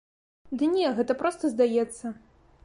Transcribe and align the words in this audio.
Ды 0.61 0.69
не, 0.75 0.87
гэта 1.01 1.17
проста 1.21 1.53
здаецца. 1.53 2.05